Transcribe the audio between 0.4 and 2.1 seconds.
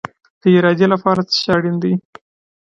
د ارادې لپاره څه شی اړین دی؟